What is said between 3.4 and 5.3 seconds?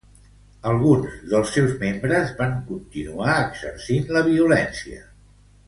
exercint la violència.